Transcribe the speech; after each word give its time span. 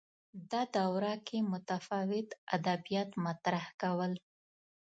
دا 0.51 0.61
دوره 0.77 1.13
کې 1.27 1.37
متفاوت 1.51 2.27
ادبیات 2.55 3.09
مطرح 3.25 3.65
کول 3.81 4.11